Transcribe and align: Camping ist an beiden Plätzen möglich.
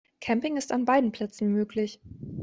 Camping 0.19 0.57
ist 0.57 0.71
an 0.71 0.85
beiden 0.85 1.11
Plätzen 1.11 1.53
möglich. 1.53 2.01